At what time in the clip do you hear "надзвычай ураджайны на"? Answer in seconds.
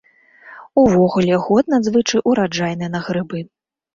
1.75-3.05